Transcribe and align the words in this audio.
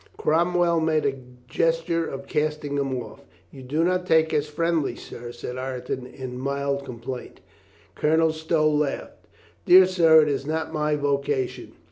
Cromwell 0.17 0.79
made 0.79 1.05
a 1.05 1.19
gesture 1.47 2.07
of 2.07 2.25
casting 2.25 2.75
him 2.75 2.97
off. 3.03 3.21
"You 3.51 3.61
do 3.61 3.83
not 3.83 4.07
take 4.07 4.33
us 4.33 4.47
friendly, 4.47 4.95
sir," 4.95 5.31
said 5.31 5.59
Ireton 5.59 6.07
in 6.07 6.39
mild 6.39 6.83
complaint. 6.85 7.39
Colonel 7.93 8.31
Stow 8.33 8.67
laughed. 8.67 9.27
"Dear 9.67 9.85
sir, 9.85 10.23
it 10.23 10.27
is 10.27 10.47
not 10.47 10.73
my 10.73 10.95
vocation." 10.95 11.73